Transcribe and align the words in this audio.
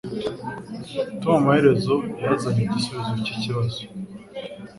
Tom 1.21 1.35
amaherezo 1.41 1.95
yazanye 2.23 2.61
igisubizo 2.67 3.13
cyikibazo. 3.25 3.81